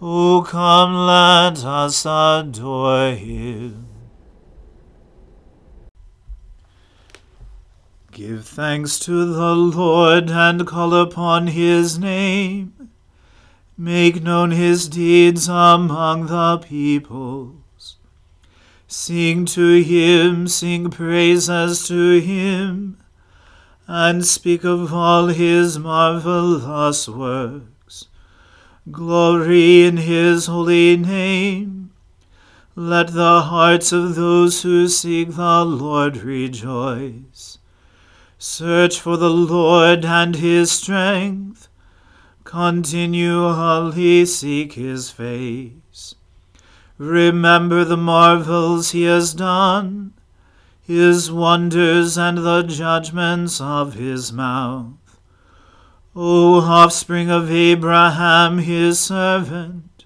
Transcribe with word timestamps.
O 0.00 0.44
come, 0.46 0.94
let 0.94 1.64
us 1.64 2.06
adore 2.06 3.12
him. 3.14 3.88
Give 8.12 8.44
thanks 8.44 8.98
to 9.00 9.24
the 9.24 9.54
Lord 9.54 10.30
and 10.30 10.66
call 10.66 10.94
upon 10.94 11.48
his 11.48 11.98
name. 11.98 12.90
Make 13.76 14.22
known 14.22 14.52
his 14.52 14.88
deeds 14.88 15.48
among 15.48 16.26
the 16.26 16.58
peoples. 16.58 17.96
Sing 18.86 19.46
to 19.46 19.82
him, 19.82 20.46
sing 20.46 20.90
praises 20.90 21.86
to 21.88 22.20
him 22.20 22.98
and 23.88 24.24
speak 24.24 24.64
of 24.64 24.92
all 24.92 25.26
his 25.28 25.78
marvelous 25.78 27.08
works. 27.08 27.77
Glory 28.90 29.84
in 29.86 29.96
his 29.98 30.46
holy 30.46 30.96
name. 30.96 31.90
Let 32.74 33.08
the 33.08 33.42
hearts 33.42 33.92
of 33.92 34.14
those 34.14 34.62
who 34.62 34.88
seek 34.88 35.34
the 35.34 35.64
Lord 35.64 36.18
rejoice. 36.18 37.58
Search 38.38 39.00
for 39.00 39.16
the 39.16 39.30
Lord 39.30 40.04
and 40.04 40.36
his 40.36 40.70
strength. 40.70 41.68
Continually 42.44 44.24
seek 44.26 44.74
his 44.74 45.10
face. 45.10 46.14
Remember 46.98 47.84
the 47.84 47.96
marvels 47.96 48.90
he 48.90 49.02
has 49.02 49.34
done 49.34 50.14
his 50.88 51.30
wonders 51.30 52.16
and 52.16 52.38
the 52.38 52.62
judgments 52.62 53.60
of 53.60 53.92
his 53.92 54.32
mouth. 54.32 55.07
O 56.20 56.60
offspring 56.60 57.30
of 57.30 57.48
Abraham, 57.48 58.58
his 58.58 58.98
servant, 58.98 60.04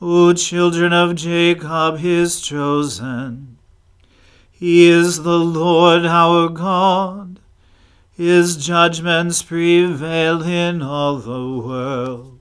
O 0.00 0.32
children 0.32 0.92
of 0.92 1.16
Jacob, 1.16 1.98
his 1.98 2.40
chosen. 2.40 3.58
He 4.52 4.88
is 4.88 5.24
the 5.24 5.40
Lord 5.40 6.06
our 6.06 6.48
God. 6.48 7.40
His 8.12 8.56
judgments 8.56 9.42
prevail 9.42 10.44
in 10.44 10.80
all 10.80 11.16
the 11.16 11.58
world. 11.58 12.38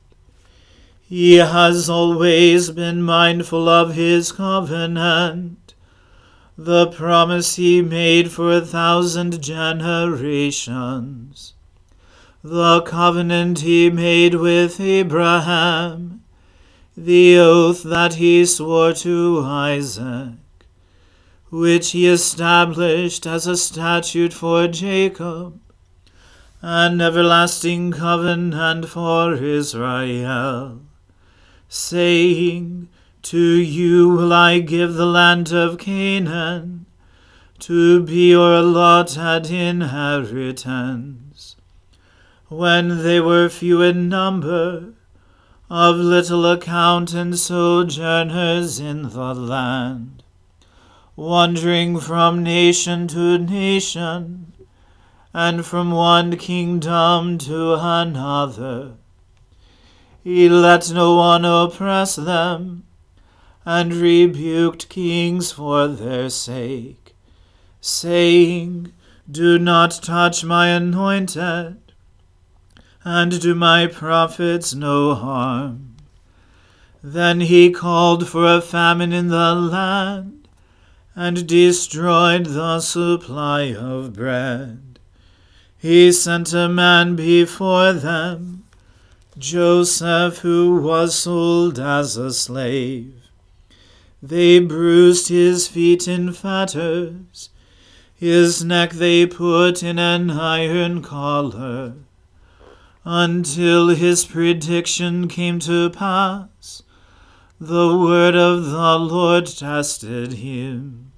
He 1.01 1.37
has 1.37 1.89
always 1.89 2.69
been 2.69 3.01
mindful 3.01 3.67
of 3.67 3.95
his 3.95 4.31
covenant 4.31 5.73
the 6.55 6.85
promise 6.85 7.55
he 7.55 7.81
made 7.81 8.31
for 8.31 8.53
a 8.53 8.61
thousand 8.61 9.41
generations, 9.41 11.54
the 12.47 12.79
covenant 12.81 13.61
he 13.61 13.89
made 13.89 14.35
with 14.35 14.79
Abraham, 14.79 16.21
the 16.95 17.39
oath 17.39 17.81
that 17.81 18.13
he 18.13 18.45
swore 18.45 18.93
to 18.93 19.41
Isaac, 19.43 20.35
which 21.49 21.89
he 21.89 22.07
established 22.07 23.25
as 23.25 23.47
a 23.47 23.57
statute 23.57 24.31
for 24.31 24.67
Jacob, 24.67 25.59
an 26.61 27.01
everlasting 27.01 27.89
covenant 27.89 28.89
for 28.89 29.33
Israel, 29.33 30.81
saying, 31.67 32.87
to 33.23 33.39
you 33.39 34.09
will 34.09 34.31
I 34.31 34.59
give 34.59 34.93
the 34.93 35.07
land 35.07 35.51
of 35.51 35.79
Canaan, 35.79 36.85
to 37.57 38.03
be 38.03 38.29
your 38.29 38.53
allotted 38.53 39.49
inheritance. 39.49 41.24
When 42.49 43.01
they 43.01 43.19
were 43.19 43.49
few 43.49 43.81
in 43.81 44.07
number, 44.07 44.93
of 45.67 45.95
little 45.95 46.45
account 46.45 47.11
and 47.11 47.39
sojourners 47.39 48.79
in 48.79 49.09
the 49.09 49.33
land, 49.33 50.21
wandering 51.15 51.99
from 51.99 52.43
nation 52.43 53.07
to 53.07 53.39
nation, 53.39 54.53
and 55.33 55.65
from 55.65 55.89
one 55.89 56.37
kingdom 56.37 57.39
to 57.39 57.73
another. 57.79 58.91
He 60.23 60.47
let 60.47 60.91
no 60.91 61.15
one 61.15 61.45
oppress 61.45 62.15
them, 62.15 62.83
and 63.65 63.91
rebuked 63.91 64.87
kings 64.87 65.51
for 65.51 65.87
their 65.87 66.29
sake, 66.29 67.15
saying, 67.81 68.93
Do 69.29 69.57
not 69.57 69.99
touch 70.03 70.43
my 70.43 70.67
anointed, 70.67 71.84
and 73.05 73.39
do 73.39 73.53
my 73.53 73.85
prophets 73.85 74.73
no 74.73 75.13
harm. 75.13 75.95
Then 77.03 77.41
he 77.41 77.69
called 77.69 78.27
for 78.27 78.45
a 78.45 78.61
famine 78.61 79.13
in 79.13 79.27
the 79.27 79.53
land, 79.53 80.47
and 81.15 81.47
destroyed 81.47 82.47
the 82.47 82.79
supply 82.79 83.73
of 83.75 84.13
bread. 84.13 84.99
He 85.77 86.11
sent 86.11 86.51
a 86.51 86.67
man 86.67 87.15
before 87.15 87.93
them, 87.93 88.63
Joseph, 89.37 90.39
who 90.39 90.77
was 90.81 91.13
sold 91.13 91.77
as 91.77 92.17
a 92.17 92.33
slave. 92.33 93.13
They 94.21 94.59
bruised 94.59 95.27
his 95.27 95.67
feet 95.67 96.07
in 96.07 96.33
fetters, 96.33 97.49
his 98.15 98.63
neck 98.63 98.93
they 98.93 99.27
put 99.27 99.83
in 99.83 99.99
an 99.99 100.31
iron 100.31 101.03
collar, 101.03 101.93
until 103.05 103.89
his 103.89 104.25
prediction 104.25 105.27
came 105.27 105.59
to 105.59 105.89
pass. 105.91 106.83
The 107.61 107.97
word 107.97 108.35
of 108.35 108.65
the 108.65 108.99
Lord 108.99 109.45
tested 109.47 110.33
him. 110.33 111.13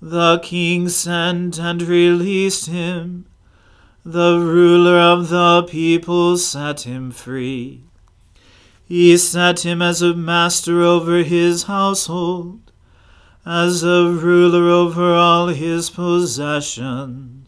The 0.00 0.40
king 0.40 0.88
sent 0.88 1.60
and 1.60 1.80
released 1.82 2.66
him 2.66 3.26
the 4.04 4.40
ruler 4.40 4.98
of 4.98 5.28
the 5.28 5.62
people 5.62 6.36
set 6.36 6.80
him 6.80 7.12
free. 7.12 7.84
He 8.84 9.16
set 9.16 9.64
him 9.64 9.80
as 9.80 10.02
a 10.02 10.12
master 10.12 10.82
over 10.82 11.22
his 11.22 11.64
household, 11.64 12.72
as 13.46 13.84
a 13.84 14.10
ruler 14.10 14.68
over 14.68 15.14
all 15.14 15.48
his 15.48 15.88
possessions, 15.88 17.41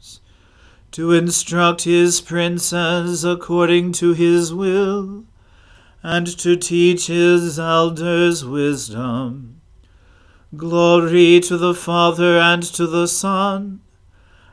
to 0.94 1.11
instruct 1.11 1.82
his 1.82 2.20
princes 2.20 3.25
according 3.25 3.91
to 3.91 4.12
his 4.12 4.55
will, 4.55 5.25
and 6.05 6.25
to 6.38 6.55
teach 6.55 7.08
his 7.08 7.58
elders 7.58 8.44
wisdom. 8.44 9.61
Glory 10.56 11.41
to 11.41 11.56
the 11.58 11.75
Father 11.75 12.38
and 12.38 12.62
to 12.62 12.87
the 12.87 13.08
Son 13.08 13.81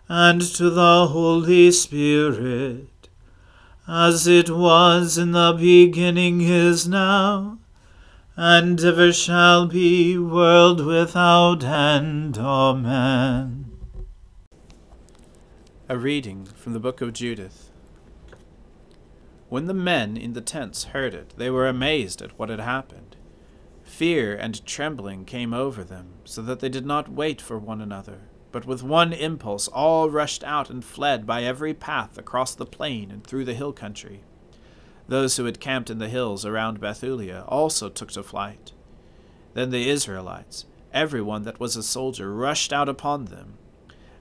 and 0.09 0.41
to 0.41 0.71
the 0.71 1.09
Holy 1.09 1.71
Spirit, 1.71 3.07
as 3.87 4.25
it 4.25 4.49
was 4.49 5.19
in 5.19 5.33
the 5.33 5.53
beginning 5.53 6.41
is 6.41 6.87
now, 6.87 7.59
and 8.35 8.83
ever 8.83 9.13
shall 9.13 9.67
be, 9.67 10.17
world 10.17 10.83
without 10.83 11.63
end. 11.63 12.39
Amen. 12.39 13.70
A 15.91 15.97
reading 15.97 16.45
from 16.45 16.71
the 16.71 16.79
book 16.79 17.01
of 17.01 17.11
Judith. 17.11 17.69
When 19.49 19.65
the 19.65 19.73
men 19.73 20.15
in 20.15 20.31
the 20.31 20.39
tents 20.39 20.85
heard 20.85 21.13
it, 21.13 21.33
they 21.35 21.49
were 21.49 21.67
amazed 21.67 22.21
at 22.21 22.39
what 22.39 22.47
had 22.47 22.61
happened. 22.61 23.17
Fear 23.83 24.37
and 24.37 24.65
trembling 24.65 25.25
came 25.25 25.53
over 25.53 25.83
them, 25.83 26.13
so 26.23 26.41
that 26.43 26.61
they 26.61 26.69
did 26.69 26.85
not 26.85 27.11
wait 27.11 27.41
for 27.41 27.59
one 27.59 27.81
another 27.81 28.21
but 28.53 28.65
with 28.65 28.83
one 28.83 29.11
impulse 29.11 29.67
all 29.67 30.09
rushed 30.09 30.45
out 30.45 30.69
and 30.69 30.85
fled 30.85 31.25
by 31.25 31.43
every 31.43 31.73
path 31.73 32.17
across 32.17 32.55
the 32.55 32.65
plain 32.65 33.11
and 33.11 33.27
through 33.27 33.45
the 33.45 33.53
hill 33.53 33.73
country. 33.73 34.21
Those 35.09 35.35
who 35.35 35.43
had 35.43 35.59
camped 35.59 35.89
in 35.89 35.97
the 35.97 36.09
hills 36.09 36.45
around 36.45 36.79
Bethulia 36.79 37.43
also 37.49 37.89
took 37.89 38.11
to 38.11 38.23
flight. 38.23 38.71
Then 39.55 39.71
the 39.71 39.89
Israelites, 39.89 40.65
every 40.93 41.21
one 41.21 41.43
that 41.43 41.59
was 41.59 41.75
a 41.75 41.83
soldier, 41.83 42.33
rushed 42.33 42.71
out 42.71 42.87
upon 42.87 43.25
them. 43.25 43.57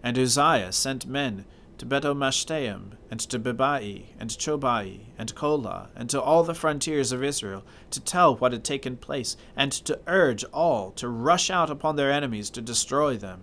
And 0.03 0.19
Uzziah 0.19 0.73
sent 0.73 1.07
men 1.07 1.45
to 1.81 1.87
Betomasthaim, 1.87 2.93
and 3.11 3.21
to 3.21 3.39
Bebai, 3.39 4.09
and 4.19 4.29
Chobai, 4.29 5.07
and 5.17 5.35
Kola, 5.35 5.89
and 5.97 6.11
to 6.11 6.21
all 6.21 6.45
the 6.45 6.53
frontiers 6.53 7.11
of 7.11 7.25
Israel, 7.25 7.65
to 7.91 8.01
tell 8.01 8.37
what 8.37 8.53
had 8.53 8.65
taken 8.65 8.99
place, 8.99 9.35
and 9.57 9.73
to 9.73 9.99
urge 10.07 10.45
all 10.53 10.91
to 10.91 11.09
rush 11.09 11.49
out 11.49 11.71
upon 11.71 11.97
their 11.97 12.13
enemies 12.13 12.51
to 12.51 12.61
destroy 12.61 13.17
them. 13.17 13.41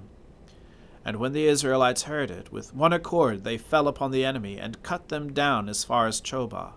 And 1.04 1.18
when 1.18 1.34
the 1.34 1.48
Israelites 1.48 2.04
heard 2.04 2.30
it, 2.30 2.52
with 2.52 2.76
one 2.76 2.94
accord 2.94 3.44
they 3.44 3.58
fell 3.58 3.88
upon 3.88 4.12
the 4.12 4.24
enemy, 4.24 4.60
and 4.60 4.84
cut 4.84 5.10
them 5.10 5.34
down 5.34 5.68
as 5.68 5.84
far 5.84 6.06
as 6.06 6.22
Choba. 6.22 6.74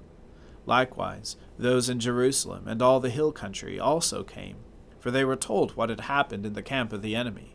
Likewise, 0.65 1.37
those 1.59 1.91
in 1.91 2.01
Jerusalem 2.01 2.69
and 2.69 2.81
all 2.81 3.01
the 3.01 3.11
hill 3.11 3.33
country 3.33 3.79
also 3.79 4.25
came, 4.25 4.57
for 4.99 5.11
they 5.11 5.27
were 5.27 5.37
told 5.37 5.77
what 5.77 5.91
had 5.91 6.01
happened 6.01 6.47
in 6.47 6.55
the 6.55 6.63
camp 6.63 6.91
of 6.95 7.03
the 7.03 7.15
enemy. 7.15 7.55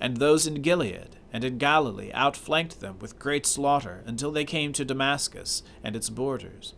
And 0.00 0.16
those 0.16 0.46
in 0.46 0.62
Gilead 0.62 1.16
and 1.34 1.42
in 1.42 1.58
Galilee 1.58 2.12
outflanked 2.14 2.78
them 2.78 2.96
with 3.00 3.18
great 3.18 3.44
slaughter, 3.44 4.04
until 4.06 4.30
they 4.30 4.44
came 4.44 4.72
to 4.72 4.84
Damascus 4.84 5.64
and 5.82 5.96
its 5.96 6.08
borders. 6.08 6.74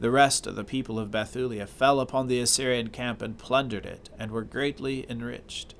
The 0.00 0.10
rest 0.10 0.44
of 0.44 0.56
the 0.56 0.64
people 0.64 0.98
of 0.98 1.12
Bethulia 1.12 1.68
fell 1.68 2.00
upon 2.00 2.26
the 2.26 2.40
Assyrian 2.40 2.88
camp 2.88 3.22
and 3.22 3.38
plundered 3.38 3.86
it, 3.86 4.10
and 4.18 4.32
were 4.32 4.42
greatly 4.42 5.06
enriched. 5.08 5.76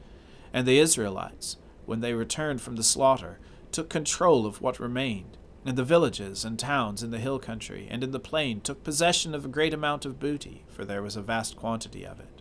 And 0.53 0.69
the 0.69 0.79
Israelites, 0.79 1.57
when 1.85 1.99
they 1.99 2.15
returned 2.15 2.61
from 2.61 2.77
the 2.77 2.85
slaughter, 2.85 3.41
took 3.73 3.89
control 3.89 4.47
of 4.47 4.63
what 4.63 4.79
remained, 4.79 5.37
and 5.65 5.77
the 5.77 5.83
villages 5.83 6.45
and 6.45 6.61
towns 6.61 7.03
in 7.03 7.11
the 7.11 7.19
hill 7.19 7.41
country 7.41 7.89
and 7.91 8.05
in 8.05 8.13
the 8.13 8.21
plain 8.21 8.61
took 8.61 8.85
possession 8.85 9.35
of 9.35 9.45
a 9.45 9.49
great 9.49 9.75
amount 9.75 10.05
of 10.05 10.21
booty, 10.21 10.65
for 10.69 10.85
there 10.85 11.03
was 11.03 11.17
a 11.17 11.23
vast 11.23 11.57
quantity 11.57 12.07
of 12.07 12.21
it. 12.21 12.41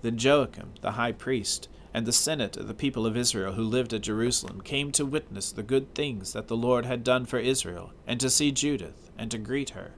Then 0.00 0.16
Joachim, 0.18 0.72
the 0.80 0.92
high 0.92 1.12
priest, 1.12 1.68
and 1.94 2.04
the 2.04 2.12
senate 2.12 2.58
of 2.58 2.68
the 2.68 2.74
people 2.74 3.06
of 3.06 3.16
Israel 3.16 3.54
who 3.54 3.62
lived 3.62 3.94
at 3.94 4.02
Jerusalem 4.02 4.60
came 4.60 4.92
to 4.92 5.06
witness 5.06 5.50
the 5.50 5.62
good 5.62 5.94
things 5.94 6.34
that 6.34 6.48
the 6.48 6.56
Lord 6.56 6.84
had 6.84 7.02
done 7.02 7.24
for 7.24 7.38
Israel, 7.38 7.92
and 8.06 8.20
to 8.20 8.28
see 8.28 8.52
Judith, 8.52 9.10
and 9.16 9.30
to 9.30 9.38
greet 9.38 9.70
her. 9.70 9.92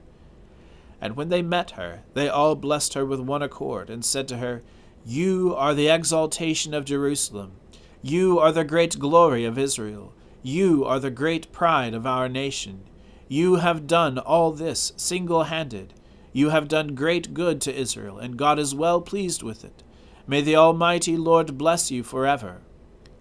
And 1.01 1.17
when 1.17 1.27
they 1.27 1.41
met 1.41 1.71
her, 1.71 2.03
they 2.13 2.29
all 2.29 2.55
blessed 2.55 2.93
her 2.93 3.05
with 3.05 3.19
one 3.19 3.41
accord, 3.41 3.89
and 3.89 4.05
said 4.05 4.29
to 4.29 4.37
her, 4.37 4.61
You 5.05 5.53
are 5.57 5.73
the 5.73 5.89
exaltation 5.89 6.73
of 6.73 6.85
Jerusalem 6.85 7.53
you 8.03 8.39
are 8.39 8.51
the 8.51 8.63
great 8.63 8.99
glory 8.99 9.43
of 9.43 9.57
Israel. 9.57 10.13
You 10.43 10.85
are 10.85 10.99
the 10.99 11.09
great 11.09 11.51
pride 11.51 11.93
of 11.93 12.05
our 12.05 12.29
nation. 12.29 12.83
You 13.27 13.55
have 13.55 13.87
done 13.87 14.17
all 14.19 14.51
this 14.51 14.93
single 14.95 15.43
handed. 15.43 15.93
You 16.31 16.49
have 16.49 16.67
done 16.67 16.95
great 16.95 17.33
good 17.33 17.59
to 17.61 17.75
Israel, 17.75 18.19
and 18.19 18.37
God 18.37 18.59
is 18.59 18.75
well 18.75 19.01
pleased 19.01 19.41
with 19.41 19.65
it. 19.65 19.83
May 20.29 20.41
the 20.41 20.57
Almighty 20.57 21.15
Lord 21.15 21.57
bless 21.57 21.89
you 21.89 22.03
forever. 22.03 22.61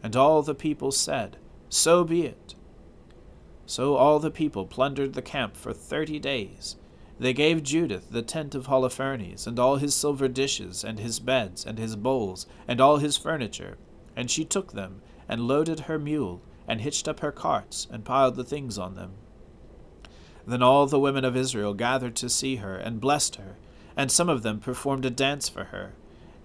And 0.03 0.17
all 0.17 0.43
the 0.43 0.57
people 0.57 0.91
said, 0.91 1.37
So 1.69 2.03
be 2.03 2.23
it. 2.27 2.57
So 3.65 3.95
all 3.95 4.19
the 4.19 4.31
people 4.31 4.67
plundered 4.67 5.15
the 5.15 5.23
camp 5.23 5.57
for 5.57 5.73
thirty 5.73 6.19
days. 6.19 6.77
They 7.19 7.33
gave 7.33 7.63
Judith 7.63 8.11
the 8.11 8.23
tent 8.23 8.55
of 8.55 8.67
Holofernes, 8.67 9.47
and 9.47 9.59
all 9.59 9.77
his 9.77 9.95
silver 9.95 10.29
dishes, 10.29 10.85
and 10.85 10.99
his 10.99 11.21
beds, 11.21 11.65
and 11.65 11.79
his 11.79 11.97
bowls, 11.97 12.47
and 12.69 12.81
all 12.81 12.99
his 12.99 13.17
furniture, 13.17 13.79
and 14.15 14.31
she 14.31 14.45
took 14.45 14.73
them, 14.73 15.01
and 15.29 15.49
loaded 15.49 15.81
her 15.81 15.99
mule, 15.99 16.43
and 16.69 16.81
hitched 16.81 17.09
up 17.09 17.21
her 17.21 17.33
carts, 17.33 17.87
and 17.91 18.05
piled 18.05 18.35
the 18.35 18.45
things 18.45 18.79
on 18.79 18.97
them. 18.97 19.13
Then 20.47 20.63
all 20.63 20.87
the 20.87 21.01
women 21.01 21.25
of 21.25 21.37
Israel 21.37 21.73
gathered 21.73 22.17
to 22.17 22.29
see 22.29 22.57
her, 22.57 22.77
and 22.77 23.01
blessed 23.01 23.37
her, 23.37 23.57
and 23.97 24.13
some 24.13 24.29
of 24.29 24.43
them 24.43 24.61
performed 24.61 25.05
a 25.05 25.11
dance 25.11 25.49
for 25.49 25.65
her. 25.65 25.95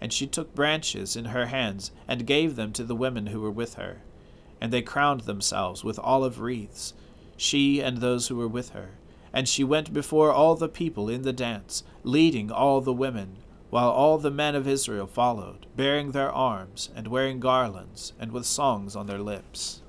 And 0.02 0.12
she 0.12 0.26
took 0.28 0.56
branches 0.56 1.16
in 1.16 1.26
her 1.26 1.46
hands, 1.46 1.92
and 2.08 2.26
gave 2.26 2.56
them 2.56 2.74
to 2.74 2.84
the 2.84 2.96
women 2.96 3.28
who 3.28 3.40
were 3.40 3.52
with 3.52 3.76
her. 3.76 4.02
And 4.60 4.74
they 4.74 4.82
crowned 4.82 5.22
themselves 5.22 5.84
with 5.84 6.00
olive 6.00 6.42
wreaths, 6.42 6.94
she 7.38 7.80
and 7.80 7.98
those 7.98 8.28
who 8.28 8.36
were 8.36 8.48
with 8.48 8.72
her. 8.72 8.90
And 9.32 9.48
she 9.48 9.64
went 9.64 9.94
before 9.94 10.32
all 10.32 10.56
the 10.56 10.68
people 10.68 11.08
in 11.08 11.22
the 11.22 11.32
dance, 11.32 11.84
leading 12.04 12.52
all 12.52 12.82
the 12.82 12.92
women, 12.92 13.38
while 13.70 13.90
all 13.90 14.18
the 14.18 14.32
men 14.32 14.56
of 14.56 14.68
Israel 14.68 15.08
followed, 15.08 15.66
bearing 15.76 16.12
their 16.12 16.32
arms, 16.32 16.90
and 16.96 17.08
wearing 17.08 17.40
garlands, 17.40 18.12
and 18.20 18.32
with 18.32 18.46
songs 18.46 18.96
on 18.96 19.08
their 19.08 19.20
lips. 19.20 19.82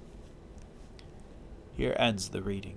Here 1.75 1.97
ends 1.99 2.29
the 2.29 2.43
reading. 2.43 2.77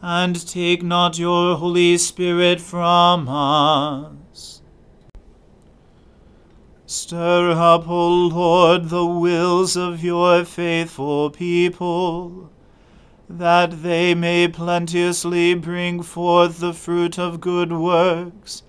and 0.00 0.46
take 0.46 0.82
not 0.82 1.18
your 1.18 1.56
Holy 1.56 1.98
Spirit 1.98 2.60
from 2.60 3.28
us. 3.28 4.62
Stir 6.86 7.52
up, 7.52 7.88
O 7.88 8.08
Lord, 8.08 8.88
the 8.88 9.04
wills 9.04 9.76
of 9.76 10.02
your 10.02 10.44
faithful 10.44 11.30
people, 11.30 12.50
that 13.28 13.82
they 13.82 14.14
may 14.14 14.48
plenteously 14.48 15.54
bring 15.54 16.02
forth 16.02 16.60
the 16.60 16.72
fruit 16.72 17.18
of 17.18 17.40
good 17.40 17.72
works, 17.72 18.62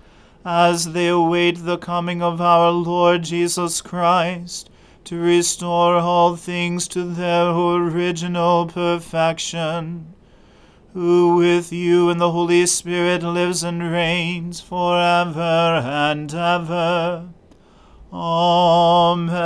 as 0.44 0.92
they 0.94 1.08
await 1.08 1.64
the 1.64 1.78
coming 1.78 2.22
of 2.22 2.42
our 2.42 2.72
Lord 2.72 3.24
Jesus 3.24 3.82
Christ 3.82 4.70
to 5.06 5.18
restore 5.20 5.96
all 5.96 6.36
things 6.36 6.88
to 6.90 7.04
their 7.04 7.50
original 7.50 8.68
perfection, 8.68 10.14
who 11.00 11.36
with 11.38 11.72
you 11.72 12.10
and 12.10 12.20
the 12.20 12.32
Holy 12.32 12.66
Spirit 12.66 13.24
lives 13.24 13.64
and 13.64 13.90
reigns 13.90 14.60
for 14.60 15.00
ever 15.00 15.82
and 15.82 16.34
ever. 16.34 17.30
Amen. 18.12 19.40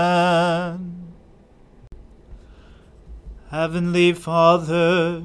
Heavenly 3.51 4.13
Father, 4.13 5.21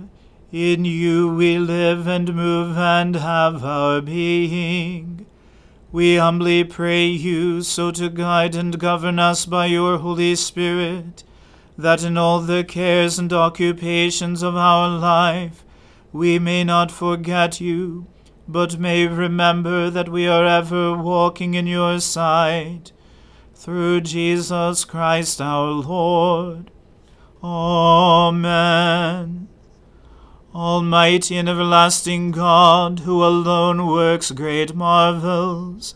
in 0.52 0.85
you 0.85 1.35
we 1.35 1.58
live 1.58 2.06
and 2.06 2.35
move 2.35 2.76
and 2.76 3.16
have 3.16 3.64
our 3.64 4.02
being. 4.02 5.25
We 5.90 6.16
humbly 6.16 6.62
pray 6.62 7.06
you 7.06 7.62
so 7.62 7.90
to 7.92 8.11
guide 8.11 8.54
and 8.54 8.78
govern 8.78 9.18
us 9.18 9.47
by 9.47 9.64
your 9.64 9.97
Holy 9.97 10.37
Spirit, 10.37 11.25
that 11.78 12.04
in 12.04 12.18
all 12.18 12.40
the 12.40 12.64
cares 12.64 13.18
and 13.18 13.32
occupations 13.32 14.42
of 14.42 14.54
our 14.54 14.90
life 14.90 15.64
we 16.12 16.38
may 16.38 16.64
not 16.64 16.90
forget 16.90 17.60
you, 17.60 18.06
but 18.46 18.78
may 18.78 19.06
remember 19.06 19.90
that 19.90 20.08
we 20.08 20.26
are 20.26 20.46
ever 20.46 20.96
walking 20.96 21.54
in 21.54 21.66
your 21.66 22.00
sight. 22.00 22.92
Through 23.54 24.02
Jesus 24.02 24.84
Christ 24.84 25.40
our 25.40 25.70
Lord. 25.70 26.70
Amen. 27.42 29.48
Almighty 30.54 31.36
and 31.36 31.48
everlasting 31.48 32.30
God, 32.30 33.00
who 33.00 33.22
alone 33.22 33.86
works 33.86 34.30
great 34.30 34.74
marvels, 34.74 35.94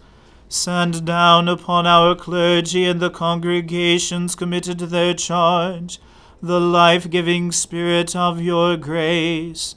send 0.49 1.07
down 1.07 1.49
upon 1.49 1.87
our 1.87 2.15
clergy 2.15 2.85
and 2.85 3.01
the 3.01 3.11
congregations 3.11 4.35
committed 4.35 4.79
to 4.79 4.87
their 4.87 5.15
charge 5.15 5.99
the 6.43 6.61
life 6.61 7.09
giving 7.09 7.53
Spirit 7.53 8.17
of 8.17 8.43
your 8.43 8.77
grace. 8.77 9.77